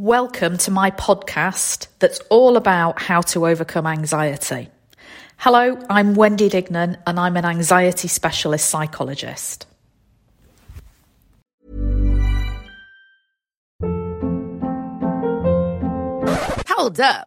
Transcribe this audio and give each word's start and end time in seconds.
Welcome 0.00 0.58
to 0.58 0.70
my 0.70 0.92
podcast 0.92 1.88
that's 1.98 2.20
all 2.30 2.56
about 2.56 3.02
how 3.02 3.20
to 3.22 3.48
overcome 3.48 3.84
anxiety. 3.84 4.68
Hello, 5.38 5.76
I'm 5.90 6.14
Wendy 6.14 6.48
Dignan 6.48 7.02
and 7.04 7.18
I'm 7.18 7.36
an 7.36 7.44
anxiety 7.44 8.06
specialist 8.06 8.70
psychologist. 8.70 9.66
Hold 16.68 17.00
up. 17.00 17.26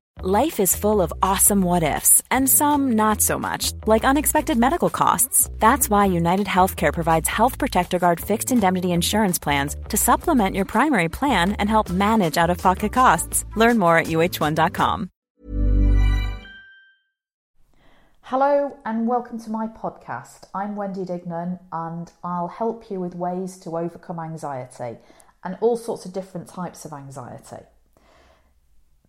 Life 0.23 0.59
is 0.59 0.75
full 0.75 1.01
of 1.01 1.11
awesome 1.23 1.63
what 1.63 1.81
ifs, 1.81 2.21
and 2.29 2.47
some 2.47 2.91
not 2.91 3.21
so 3.21 3.39
much, 3.39 3.71
like 3.87 4.03
unexpected 4.03 4.55
medical 4.55 4.91
costs. 4.91 5.49
That's 5.57 5.89
why 5.89 6.05
United 6.05 6.45
Healthcare 6.45 6.93
provides 6.93 7.27
Health 7.27 7.57
Protector 7.57 7.97
Guard 7.97 8.19
fixed 8.19 8.51
indemnity 8.51 8.91
insurance 8.91 9.39
plans 9.39 9.75
to 9.89 9.97
supplement 9.97 10.55
your 10.55 10.65
primary 10.65 11.09
plan 11.09 11.53
and 11.53 11.67
help 11.67 11.89
manage 11.89 12.37
out 12.37 12.51
of 12.51 12.59
pocket 12.59 12.93
costs. 12.93 13.45
Learn 13.55 13.79
more 13.79 13.97
at 13.97 14.07
uh1.com. 14.07 15.09
Hello 18.21 18.77
and 18.85 19.07
welcome 19.07 19.39
to 19.39 19.49
my 19.49 19.65
podcast. 19.65 20.43
I'm 20.53 20.75
Wendy 20.75 21.03
Dignan 21.03 21.57
and 21.71 22.11
I'll 22.23 22.47
help 22.47 22.91
you 22.91 22.99
with 22.99 23.15
ways 23.15 23.57
to 23.61 23.75
overcome 23.75 24.19
anxiety 24.19 24.99
and 25.43 25.57
all 25.61 25.77
sorts 25.77 26.05
of 26.05 26.13
different 26.13 26.47
types 26.47 26.85
of 26.85 26.93
anxiety. 26.93 27.65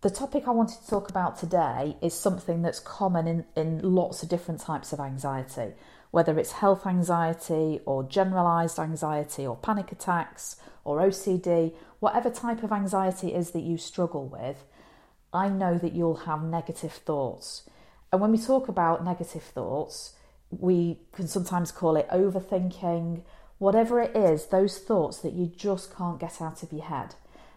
The 0.03 0.09
topic 0.09 0.49
I 0.49 0.51
wanted 0.51 0.81
to 0.81 0.89
talk 0.89 1.09
about 1.09 1.39
today 1.39 1.95
is 2.01 2.13
something 2.13 2.61
that's 2.61 2.81
common 2.81 3.25
in, 3.25 3.45
in 3.55 3.95
lots 3.95 4.21
of 4.21 4.27
different 4.27 4.59
types 4.59 4.91
of 4.91 4.99
anxiety, 4.99 5.75
whether 6.11 6.37
it's 6.37 6.51
health 6.51 6.85
anxiety 6.85 7.79
or 7.85 8.03
generalized 8.03 8.79
anxiety 8.79 9.47
or 9.47 9.55
panic 9.55 9.93
attacks 9.93 10.57
or 10.83 10.97
OCD, 10.97 11.73
whatever 12.01 12.29
type 12.29 12.63
of 12.63 12.73
anxiety 12.73 13.33
is 13.33 13.51
that 13.51 13.63
you 13.63 13.77
struggle 13.77 14.27
with, 14.27 14.65
I 15.31 15.47
know 15.47 15.77
that 15.77 15.93
you'll 15.93 16.25
have 16.27 16.43
negative 16.43 16.91
thoughts. 16.91 17.63
And 18.11 18.19
when 18.19 18.33
we 18.33 18.39
talk 18.39 18.67
about 18.67 19.05
negative 19.05 19.43
thoughts, 19.43 20.15
we 20.51 20.99
can 21.13 21.29
sometimes 21.29 21.71
call 21.71 21.95
it 21.95 22.09
overthinking, 22.09 23.21
whatever 23.57 24.01
it 24.01 24.13
is, 24.17 24.47
those 24.47 24.79
thoughts 24.79 25.19
that 25.19 25.31
you 25.31 25.45
just 25.45 25.95
can't 25.95 26.19
get 26.19 26.41
out 26.41 26.61
of 26.61 26.73
your 26.73 26.83
head. 26.83 27.15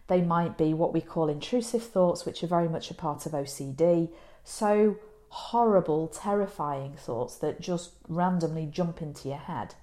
They 0.08 0.20
might 0.20 0.56
be 0.56 0.72
what 0.72 0.92
we 0.92 1.00
call 1.00 1.28
intrusive 1.28 1.82
thoughts, 1.82 2.24
which 2.24 2.42
are 2.42 2.48
very 2.48 2.68
much 2.68 2.90
a 2.90 2.94
part 2.94 3.26
of 3.26 3.32
OCD. 3.32 4.10
So 4.44 4.96
horrible, 5.28 6.08
terrifying 6.08 6.94
thoughts 6.96 7.36
that 7.36 7.60
just 7.60 7.92
randomly 8.08 8.66
jump 8.66 9.02
into 9.02 9.28
your 9.28 9.38
head. 9.38 9.74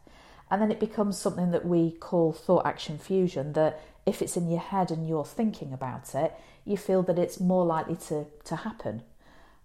And 0.50 0.62
then 0.62 0.72
it 0.72 0.80
becomes 0.80 1.18
something 1.18 1.52
that 1.52 1.66
we 1.66 1.92
call 1.92 2.32
thought 2.32 2.66
action 2.66 2.98
fusion 2.98 3.54
that 3.54 3.82
if 4.06 4.22
it's 4.22 4.38
in 4.38 4.50
your 4.50 4.60
head 4.60 4.92
and 4.92 5.08
you're 5.08 5.26
thinking 5.26 5.74
about 5.74 6.14
it, 6.16 6.34
you 6.66 6.78
feel 6.78 7.04
that 7.04 7.20
it's 7.20 7.40
more 7.40 7.66
likely 7.66 7.96
to, 7.96 8.26
to 8.46 8.58
happen. 8.58 9.04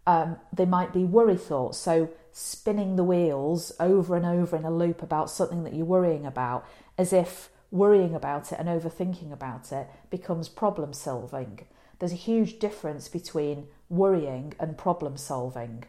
Um, 0.06 0.38
they 0.52 0.64
might 0.64 0.92
be 0.92 1.04
worry 1.04 1.36
thoughts, 1.36 1.76
so 1.78 2.10
spinning 2.32 2.96
the 2.96 3.04
wheels 3.04 3.72
over 3.78 4.16
and 4.16 4.24
over 4.24 4.56
in 4.56 4.64
a 4.64 4.70
loop 4.70 5.02
about 5.02 5.30
something 5.30 5.64
that 5.64 5.74
you're 5.74 5.84
worrying 5.84 6.24
about, 6.24 6.66
as 6.96 7.12
if 7.12 7.50
worrying 7.70 8.14
about 8.14 8.52
it 8.52 8.58
and 8.58 8.68
overthinking 8.68 9.32
about 9.32 9.72
it 9.72 9.88
becomes 10.10 10.48
problem 10.48 10.92
solving. 10.92 11.60
There's 11.98 12.12
a 12.12 12.16
huge 12.16 12.58
difference 12.58 13.08
between 13.08 13.68
worrying 13.88 14.54
and 14.58 14.78
problem 14.78 15.16
solving. 15.16 15.84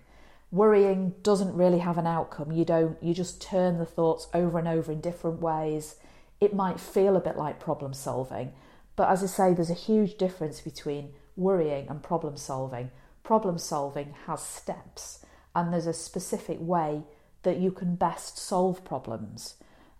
Worrying 0.52 1.14
doesn't 1.22 1.56
really 1.56 1.80
have 1.80 1.98
an 1.98 2.08
outcome. 2.08 2.52
You 2.52 2.66
don't 2.66 3.02
you 3.02 3.14
just 3.14 3.42
turn 3.42 3.78
the 3.78 3.86
thoughts 3.86 4.28
over 4.34 4.58
and 4.58 4.68
over 4.68 4.92
in 4.92 5.02
different 5.02 5.42
ways. 5.42 5.96
It 6.42 6.56
might 6.56 6.80
feel 6.80 7.16
a 7.16 7.22
bit 7.22 7.38
like 7.38 7.60
problem 7.60 7.94
solving, 7.94 8.54
but 8.96 9.10
as 9.10 9.24
I 9.24 9.28
say 9.28 9.54
there's 9.54 9.70
a 9.70 9.76
huge 9.76 10.18
difference 10.18 10.62
between 10.62 11.14
worrying 11.36 11.88
and 11.88 12.02
problem 12.02 12.36
solving. 12.36 12.92
Problem 13.24 13.58
solving 13.58 14.16
has 14.26 14.42
steps 14.42 15.24
and 15.56 15.72
there's 15.72 15.88
a 15.88 15.94
specific 15.94 16.58
way 16.60 17.04
that 17.44 17.58
you 17.58 17.72
can 17.72 17.96
best 17.96 18.38
solve 18.38 18.84
problems. 18.84 19.56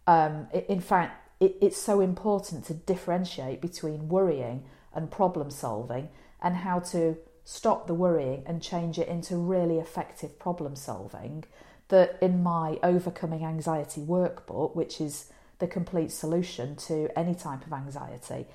Um, 0.08 0.48
in 0.68 0.82
fact, 0.82 1.29
it, 1.40 1.56
it's 1.62 1.78
so 1.78 2.02
important 2.02 2.66
to 2.66 2.74
differentiate 2.74 3.62
between 3.62 4.10
worrying 4.10 4.64
and 4.94 5.12
problem 5.12 5.50
solving 5.50 6.10
and 6.42 6.58
how 6.58 6.80
to 6.80 7.18
stop 7.44 7.88
the 7.88 7.94
worrying 7.94 8.44
and 8.46 8.62
change 8.62 9.00
it 9.00 9.08
into 9.08 9.36
really 9.36 9.80
effective 9.80 10.38
problem 10.40 10.76
solving 10.76 11.44
that 11.88 12.18
in 12.22 12.44
my 12.44 12.78
overcoming 12.84 13.44
anxiety 13.44 14.02
workbook 14.02 14.76
which 14.76 15.02
is 15.02 15.32
the 15.60 15.68
complete 15.68 16.12
solution 16.12 16.76
to 16.76 17.10
any 17.18 17.34
type 17.34 17.66
of 17.66 17.74
anxiety 17.74 18.46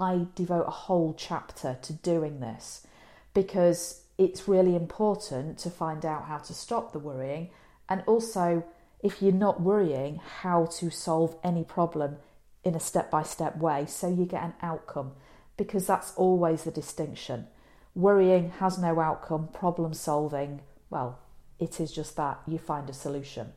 i 0.00 0.26
devote 0.34 0.66
a 0.66 0.70
whole 0.70 1.14
chapter 1.18 1.76
to 1.82 1.92
doing 1.92 2.40
this 2.40 2.86
because 3.34 4.02
it's 4.18 4.48
really 4.48 4.74
important 4.74 5.58
to 5.58 5.68
find 5.68 6.06
out 6.06 6.24
how 6.24 6.38
to 6.38 6.54
stop 6.54 6.92
the 6.92 6.98
worrying 6.98 7.50
and 7.88 8.02
also 8.06 8.64
if 9.02 9.22
you're 9.22 9.32
not 9.32 9.60
worrying 9.60 10.20
how 10.40 10.66
to 10.66 10.90
solve 10.90 11.36
any 11.44 11.64
problem 11.64 12.16
in 12.64 12.74
a 12.74 12.80
step 12.80 13.10
by 13.10 13.22
step 13.22 13.56
way 13.58 13.86
so 13.86 14.08
you 14.08 14.24
get 14.24 14.42
an 14.42 14.54
outcome 14.60 15.12
because 15.56 15.86
that's 15.86 16.12
always 16.16 16.64
the 16.64 16.70
distinction. 16.70 17.46
Worrying 17.94 18.50
has 18.58 18.78
no 18.78 19.00
outcome, 19.00 19.48
problem 19.48 19.94
solving, 19.94 20.60
well, 20.90 21.18
it 21.58 21.80
is 21.80 21.92
just 21.92 22.16
that 22.16 22.40
you 22.46 22.58
find 22.58 22.90
a 22.90 22.92
solution. 22.92 23.52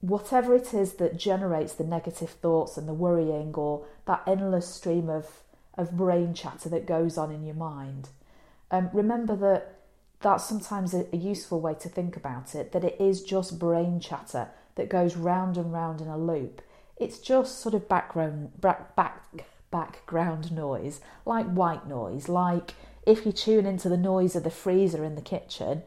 Whatever 0.00 0.54
it 0.54 0.72
is 0.72 0.94
that 0.94 1.18
generates 1.18 1.74
the 1.74 1.84
negative 1.84 2.30
thoughts 2.30 2.78
and 2.78 2.88
the 2.88 2.94
worrying 2.94 3.52
or 3.54 3.84
that 4.06 4.22
endless 4.26 4.72
stream 4.72 5.10
of, 5.10 5.42
of 5.76 5.96
brain 5.96 6.32
chatter 6.32 6.68
that 6.68 6.86
goes 6.86 7.18
on 7.18 7.32
in 7.32 7.44
your 7.44 7.56
mind, 7.56 8.08
um, 8.70 8.90
remember 8.92 9.36
that 9.36 9.77
that's 10.20 10.44
sometimes 10.44 10.94
a, 10.94 11.06
useful 11.16 11.60
way 11.60 11.74
to 11.74 11.88
think 11.88 12.16
about 12.16 12.54
it, 12.54 12.72
that 12.72 12.84
it 12.84 12.96
is 13.00 13.22
just 13.22 13.58
brain 13.58 14.00
chatter 14.00 14.48
that 14.74 14.88
goes 14.88 15.16
round 15.16 15.56
and 15.56 15.72
round 15.72 16.00
in 16.00 16.08
a 16.08 16.18
loop 16.18 16.62
it's 17.00 17.18
just 17.18 17.60
sort 17.60 17.74
of 17.74 17.88
background 17.88 18.60
back, 18.60 18.94
back 18.96 19.24
background 19.70 20.50
noise, 20.50 21.00
like 21.24 21.46
white 21.46 21.86
noise, 21.86 22.28
like 22.28 22.74
if 23.06 23.24
you 23.24 23.32
tune 23.32 23.66
into 23.66 23.88
the 23.88 23.96
noise 23.96 24.34
of 24.34 24.44
the 24.44 24.50
freezer 24.50 25.04
in 25.04 25.14
the 25.14 25.22
kitchen, 25.22 25.82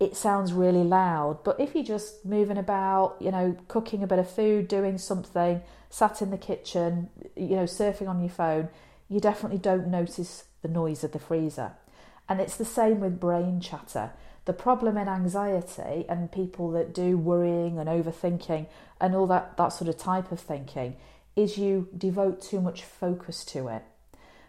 it 0.00 0.16
sounds 0.16 0.52
really 0.52 0.82
loud. 0.82 1.44
But 1.44 1.60
if 1.60 1.74
you're 1.74 1.84
just 1.84 2.24
moving 2.24 2.58
about, 2.58 3.16
you 3.20 3.30
know, 3.30 3.56
cooking 3.68 4.02
a 4.02 4.06
bit 4.06 4.18
of 4.18 4.30
food, 4.30 4.68
doing 4.68 4.98
something, 4.98 5.62
sat 5.90 6.20
in 6.20 6.30
the 6.30 6.38
kitchen, 6.38 7.08
you 7.36 7.56
know, 7.56 7.64
surfing 7.64 8.08
on 8.08 8.20
your 8.20 8.30
phone, 8.30 8.68
you 9.08 9.20
definitely 9.20 9.58
don't 9.58 9.88
notice 9.88 10.44
the 10.62 10.68
noise 10.68 11.04
of 11.04 11.12
the 11.12 11.18
freezer. 11.18 11.72
And 12.32 12.40
it's 12.40 12.56
the 12.56 12.64
same 12.64 13.00
with 13.00 13.20
brain 13.20 13.60
chatter. 13.60 14.12
The 14.46 14.54
problem 14.54 14.96
in 14.96 15.06
anxiety 15.06 16.06
and 16.08 16.32
people 16.32 16.70
that 16.70 16.94
do 16.94 17.18
worrying 17.18 17.78
and 17.78 17.90
overthinking 17.90 18.68
and 18.98 19.14
all 19.14 19.26
that, 19.26 19.58
that 19.58 19.68
sort 19.68 19.90
of 19.90 19.98
type 19.98 20.32
of 20.32 20.40
thinking 20.40 20.96
is 21.36 21.58
you 21.58 21.90
devote 21.94 22.40
too 22.40 22.62
much 22.62 22.84
focus 22.84 23.44
to 23.44 23.68
it. 23.68 23.82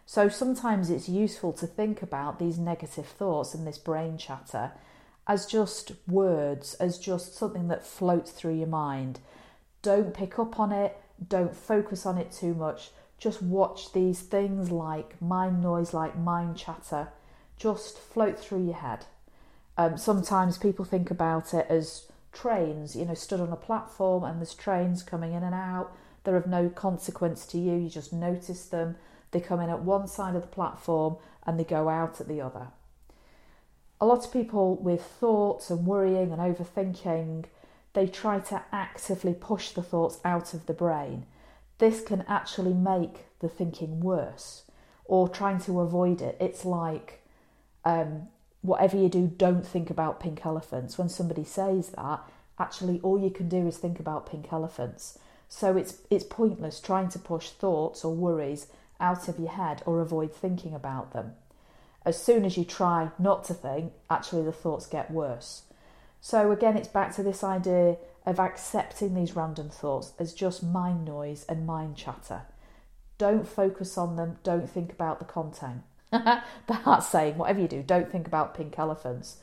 So 0.06 0.30
sometimes 0.30 0.90
it's 0.90 1.10
useful 1.10 1.52
to 1.52 1.68
think 1.68 2.02
about 2.02 2.40
these 2.40 2.58
negative 2.58 3.06
thoughts 3.06 3.54
and 3.54 3.68
this 3.68 3.80
brain 3.80 4.18
chatter 4.18 4.72
as 5.28 5.46
just 5.46 5.92
words, 6.08 6.76
as 6.76 6.98
just 6.98 7.36
something 7.36 7.68
that 7.68 7.86
floats 7.86 8.32
through 8.32 8.60
your 8.60 8.68
mind. 8.68 9.20
Don't 9.82 10.14
pick 10.14 10.40
up 10.40 10.58
on 10.58 10.72
it, 10.72 10.96
don't 11.28 11.54
focus 11.54 12.06
on 12.06 12.18
it 12.18 12.32
too 12.32 12.54
much. 12.54 12.92
Just 13.18 13.42
watch 13.42 13.92
these 13.92 14.22
things 14.22 14.72
like 14.72 15.22
mind 15.22 15.62
noise, 15.62 15.94
like 15.94 16.18
mind 16.18 16.56
chatter, 16.56 17.10
just 17.64 17.98
float 17.98 18.38
through 18.38 18.66
your 18.66 18.76
head 18.76 19.06
Um, 19.76 19.98
sometimes 19.98 20.58
people 20.58 20.86
think 20.86 21.10
about 21.10 21.54
it 21.54 21.66
as 21.70 22.12
trains, 22.32 22.96
you 22.96 23.06
know, 23.06 23.16
stood 23.16 23.40
on 23.40 23.52
a 23.52 23.56
platform 23.56 24.24
and 24.24 24.40
there's 24.40 24.54
trains 24.54 25.02
coming 25.02 25.34
in 25.34 25.44
and 25.44 25.56
out. 25.56 25.92
They're 26.24 26.36
of 26.38 26.46
no 26.46 26.70
consequence 26.70 27.46
to 27.48 27.58
you, 27.58 27.76
you 27.76 27.90
just 27.90 28.14
notice 28.14 28.66
them. 28.66 28.98
They 29.32 29.40
come 29.40 29.60
in 29.60 29.70
at 29.70 29.82
one 29.82 30.08
side 30.08 30.36
of 30.36 30.44
the 30.44 30.48
platform 30.48 31.18
and 31.46 31.60
they 31.60 31.64
go 31.64 31.90
out 31.90 32.22
at 32.22 32.28
the 32.28 32.42
other. 32.42 32.68
A 34.00 34.06
lot 34.06 34.26
of 34.26 34.32
people 34.32 34.76
with 34.76 35.02
thoughts 35.02 35.72
and 35.72 35.88
worrying 35.88 36.32
and 36.32 36.42
overthinking, 36.42 37.46
they 37.94 38.08
try 38.08 38.40
to 38.40 38.62
actively 38.72 39.34
push 39.34 39.72
the 39.72 39.82
thoughts 39.82 40.20
out 40.24 40.54
of 40.54 40.68
the 40.68 40.74
brain. 40.74 41.26
This 41.80 42.02
can 42.02 42.24
actually 42.28 42.74
make 42.74 43.26
the 43.40 43.50
thinking 43.50 44.02
worse 44.02 44.64
or 45.06 45.28
trying 45.28 45.60
to 45.62 45.80
avoid 45.80 46.22
it. 46.22 46.38
It's 46.40 46.64
like 46.64 47.23
um, 47.86 48.28
whatever 48.62 48.98
you 48.98 49.10
do, 49.10 49.28
don't 49.28 49.66
think 49.66 49.90
about 49.90 50.20
pink 50.20 50.46
elephants. 50.46 50.98
When 50.98 51.10
somebody 51.10 51.44
says 51.44 51.90
that, 51.90 52.22
actually 52.58 53.00
all 53.02 53.20
you 53.20 53.30
can 53.30 53.50
do 53.50 53.68
is 53.68 53.78
think 53.78 54.00
about 54.00 54.30
pink 54.30 54.52
elephants. 54.52 55.20
So 55.50 55.78
it's 55.78 56.00
it's 56.10 56.24
pointless 56.24 56.80
trying 56.80 57.10
to 57.10 57.20
push 57.20 57.50
thoughts 57.50 58.04
or 58.04 58.16
worries 58.16 58.68
out 59.00 59.28
of 59.28 59.38
your 59.38 59.52
head 59.52 59.84
or 59.86 60.02
avoid 60.02 60.34
thinking 60.34 60.74
about 60.74 61.14
them. 61.14 61.34
As 62.06 62.22
soon 62.22 62.44
as 62.44 62.58
you 62.58 62.66
try 62.66 63.12
not 63.20 63.44
to 63.46 63.54
think, 63.54 63.94
actually 64.10 64.44
the 64.44 64.52
thoughts 64.52 64.88
get 64.88 65.12
worse. 65.12 65.64
So 66.22 66.52
again, 66.52 66.78
it's 66.78 66.88
back 66.88 67.14
to 67.16 67.24
this 67.24 67.44
idea 67.44 67.98
of 68.26 68.40
accepting 68.40 69.14
these 69.14 69.36
random 69.36 69.70
thoughts 69.70 70.14
as 70.18 70.34
just 70.34 70.64
mind 70.64 71.06
noise 71.06 71.46
and 71.50 71.68
mind 71.68 71.98
chatter. 71.98 72.44
Don't 73.18 73.48
focus 73.48 73.98
on 73.98 74.16
them, 74.16 74.38
don't 74.44 74.70
think 74.70 74.92
about 74.92 75.20
the 75.20 75.26
content. 75.26 75.84
That's 76.68 77.08
saying, 77.08 77.38
whatever 77.38 77.62
you 77.62 77.68
do, 77.68 77.82
don't 77.82 78.12
think 78.12 78.28
about 78.28 78.56
pink 78.56 78.78
elephants. 78.78 79.38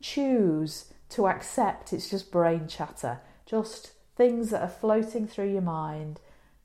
Choose 0.00 0.92
to 1.10 1.26
accept 1.26 1.92
it's 1.92 2.08
just 2.08 2.30
brain 2.30 2.66
chatter, 2.68 3.20
just 3.44 3.92
things 4.16 4.50
that 4.50 4.62
are 4.62 4.68
floating 4.68 5.26
through 5.26 5.52
your 5.52 5.62
mind. 5.62 6.20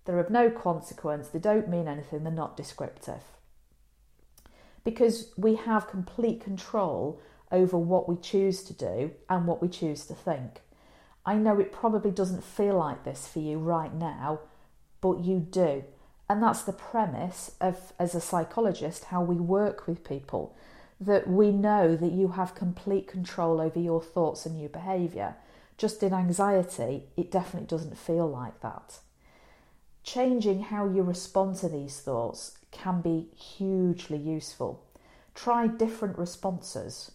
They're 0.05 0.19
of 0.19 0.29
no 0.29 0.49
consequence, 0.49 1.27
they 1.27 1.39
don't 1.39 1.69
mean 1.69 1.87
anything, 1.87 2.23
they're 2.23 2.31
not 2.31 2.55
descriptive. 2.55 3.23
Because 4.83 5.33
we 5.35 5.55
have 5.55 5.89
complete 5.89 6.41
control 6.41 7.19
over 7.51 7.77
what 7.77 8.07
we 8.07 8.15
choose 8.15 8.63
to 8.63 8.73
do 8.73 9.11
and 9.29 9.47
what 9.47 9.61
we 9.61 9.67
choose 9.67 10.05
to 10.05 10.13
think. 10.13 10.61
I 11.25 11.35
know 11.35 11.59
it 11.59 11.73
probably 11.73 12.11
doesn't 12.11 12.43
feel 12.43 12.77
like 12.77 13.03
this 13.03 13.27
for 13.27 13.39
you 13.39 13.57
right 13.57 13.93
now, 13.93 14.39
but 15.01 15.25
you 15.25 15.39
do. 15.39 15.83
And 16.29 16.43
that's 16.43 16.63
the 16.63 16.73
premise 16.73 17.51
of, 17.61 17.93
as 17.97 18.13
a 18.13 18.21
psychologist, 18.21 19.05
how 19.05 19.21
we 19.21 19.35
work 19.35 19.87
with 19.87 20.03
people. 20.03 20.55
That 20.99 21.27
we 21.27 21.51
know 21.51 21.95
that 21.95 22.11
you 22.11 22.29
have 22.29 22.55
complete 22.55 23.07
control 23.07 23.61
over 23.61 23.79
your 23.79 24.01
thoughts 24.01 24.45
and 24.45 24.59
your 24.59 24.69
behaviour. 24.69 25.35
Just 25.77 26.03
in 26.03 26.13
anxiety, 26.13 27.03
it 27.15 27.31
definitely 27.31 27.67
doesn't 27.67 27.97
feel 27.97 28.27
like 28.27 28.59
that. 28.61 28.99
Changing 30.03 30.63
how 30.63 30.87
you 30.87 31.03
respond 31.03 31.57
to 31.57 31.69
these 31.69 31.99
thoughts 31.99 32.57
can 32.71 33.01
be 33.01 33.27
hugely 33.35 34.17
useful. 34.17 34.83
Try 35.35 35.67
different 35.67 36.17
responses. 36.17 37.11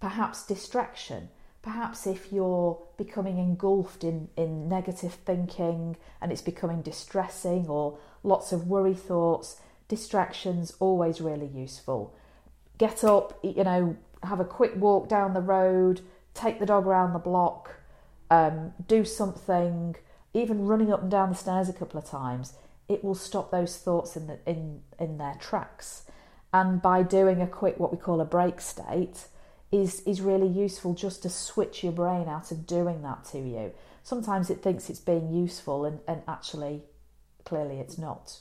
Perhaps 0.00 0.46
distraction 0.46 1.30
perhaps 1.64 2.06
if 2.06 2.30
you're 2.30 2.78
becoming 2.98 3.38
engulfed 3.38 4.04
in, 4.04 4.28
in 4.36 4.68
negative 4.68 5.14
thinking 5.14 5.96
and 6.20 6.30
it's 6.30 6.42
becoming 6.42 6.82
distressing 6.82 7.66
or 7.68 7.98
lots 8.24 8.50
of 8.50 8.66
worry 8.66 8.94
thoughts, 8.94 9.60
distractions 9.86 10.74
always 10.80 11.20
really 11.20 11.46
useful. 11.46 12.16
Get 12.78 13.04
up, 13.04 13.38
you 13.44 13.62
know, 13.62 13.96
have 14.24 14.40
a 14.40 14.44
quick 14.44 14.72
walk 14.74 15.08
down 15.08 15.34
the 15.34 15.40
road, 15.40 16.00
take 16.32 16.58
the 16.58 16.66
dog 16.66 16.86
around 16.86 17.12
the 17.12 17.18
block, 17.20 17.76
um, 18.30 18.72
do 18.88 19.04
something, 19.04 19.94
even 20.32 20.66
running 20.66 20.92
up 20.92 21.02
and 21.02 21.10
down 21.10 21.28
the 21.28 21.36
stairs 21.36 21.68
a 21.68 21.72
couple 21.72 21.98
of 21.98 22.04
times. 22.04 22.54
It 22.88 23.04
will 23.04 23.14
stop 23.14 23.50
those 23.50 23.76
thoughts 23.76 24.16
in 24.16 24.26
the, 24.26 24.38
in 24.46 24.82
in 24.98 25.18
their 25.18 25.36
tracks. 25.38 26.04
And 26.52 26.82
by 26.82 27.02
doing 27.02 27.40
a 27.40 27.46
quick 27.46 27.78
what 27.78 27.92
we 27.92 27.98
call 27.98 28.20
a 28.20 28.24
break 28.24 28.60
state, 28.60 29.28
is 29.70 30.00
is 30.00 30.20
really 30.20 30.48
useful 30.48 30.94
just 30.94 31.22
to 31.22 31.28
switch 31.28 31.82
your 31.82 31.92
brain 31.92 32.28
out 32.28 32.50
of 32.50 32.66
doing 32.66 33.02
that 33.02 33.24
to 33.26 33.38
you. 33.38 33.72
Sometimes 34.02 34.50
it 34.50 34.62
thinks 34.62 34.90
it's 34.90 35.00
being 35.00 35.32
useful 35.32 35.84
and, 35.84 36.00
and 36.06 36.22
actually 36.28 36.82
clearly 37.44 37.78
it's 37.78 37.98
not. 37.98 38.40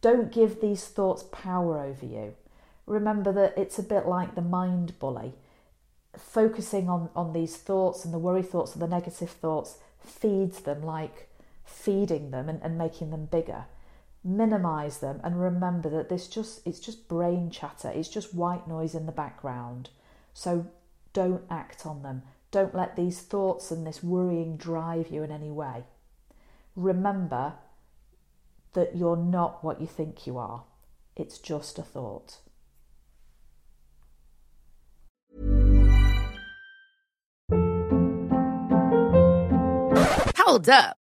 Don't 0.00 0.32
give 0.32 0.60
these 0.60 0.84
thoughts 0.84 1.24
power 1.30 1.80
over 1.80 2.04
you. 2.04 2.34
Remember 2.86 3.32
that 3.32 3.56
it's 3.56 3.78
a 3.78 3.82
bit 3.82 4.06
like 4.06 4.34
the 4.34 4.42
mind 4.42 4.98
bully. 4.98 5.34
Focusing 6.16 6.88
on, 6.88 7.08
on 7.14 7.32
these 7.32 7.56
thoughts 7.56 8.04
and 8.04 8.12
the 8.12 8.18
worry 8.18 8.42
thoughts 8.42 8.72
and 8.74 8.82
the 8.82 8.88
negative 8.88 9.30
thoughts 9.30 9.78
feeds 9.98 10.60
them 10.60 10.82
like 10.82 11.28
feeding 11.64 12.30
them 12.32 12.48
and, 12.48 12.60
and 12.62 12.76
making 12.76 13.10
them 13.10 13.26
bigger 13.26 13.64
minimize 14.24 14.98
them 14.98 15.20
and 15.24 15.40
remember 15.40 15.88
that 15.88 16.08
this 16.08 16.28
just 16.28 16.64
it's 16.64 16.78
just 16.78 17.08
brain 17.08 17.50
chatter 17.50 17.90
it's 17.92 18.08
just 18.08 18.32
white 18.32 18.68
noise 18.68 18.94
in 18.94 19.04
the 19.04 19.10
background 19.10 19.88
so 20.32 20.66
don't 21.12 21.42
act 21.50 21.84
on 21.86 22.02
them. 22.02 22.22
Don't 22.50 22.74
let 22.74 22.96
these 22.96 23.20
thoughts 23.20 23.70
and 23.70 23.86
this 23.86 24.02
worrying 24.02 24.56
drive 24.56 25.10
you 25.10 25.22
in 25.22 25.30
any 25.30 25.50
way. 25.50 25.84
Remember 26.76 27.54
that 28.74 28.96
you're 28.96 29.16
not 29.16 29.62
what 29.62 29.80
you 29.80 29.86
think 29.86 30.26
you 30.26 30.38
are, 30.38 30.64
it's 31.16 31.38
just 31.38 31.78
a 31.78 31.82
thought. 31.82 32.38
Hold 40.36 40.68
up. 40.68 41.01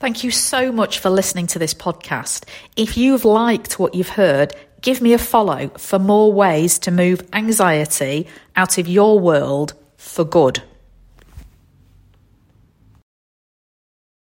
Thank 0.00 0.22
you 0.22 0.30
so 0.30 0.70
much 0.70 1.00
for 1.00 1.10
listening 1.10 1.48
to 1.48 1.58
this 1.58 1.74
podcast. 1.74 2.44
If 2.76 2.96
you've 2.96 3.24
liked 3.24 3.80
what 3.80 3.96
you've 3.96 4.10
heard, 4.10 4.54
give 4.80 5.00
me 5.00 5.12
a 5.12 5.18
follow 5.18 5.70
for 5.76 5.98
more 5.98 6.32
ways 6.32 6.78
to 6.80 6.92
move 6.92 7.28
anxiety 7.32 8.28
out 8.54 8.78
of 8.78 8.86
your 8.86 9.18
world 9.18 9.74
for 9.96 10.24
good. 10.24 10.62